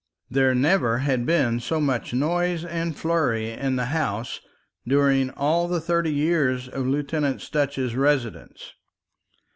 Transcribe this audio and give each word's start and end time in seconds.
There 0.31 0.55
never 0.55 0.97
had 0.97 1.27
been 1.27 1.59
so 1.59 1.79
much 1.79 2.11
noise 2.11 2.65
and 2.65 2.97
flurry 2.97 3.51
in 3.51 3.75
the 3.75 3.85
house 3.93 4.39
during 4.87 5.29
all 5.29 5.67
the 5.67 5.79
thirty 5.79 6.11
years 6.11 6.67
of 6.67 6.87
Lieutenant 6.87 7.39
Sutch's 7.39 7.93
residence. 7.95 8.73